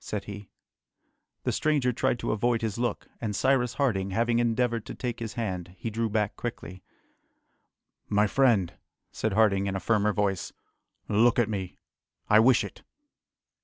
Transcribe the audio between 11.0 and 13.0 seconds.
"look at me, I wish it!"